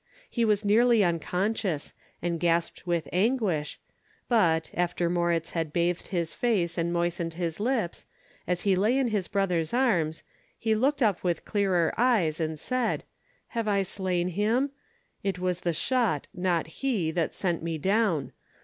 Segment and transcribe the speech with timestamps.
[0.31, 1.93] He was nearly unconscious,
[2.23, 3.79] and gasped with anguish,
[4.27, 8.07] but, after Moritz had bathed his face and moistened his lips,
[8.47, 10.23] as he lay in his brother's arms,
[10.57, 13.03] he looked up with clearer eyes, and said:
[13.49, 14.71] "Have I slain him?
[15.21, 18.31] It was the shot, not he, that sent me down.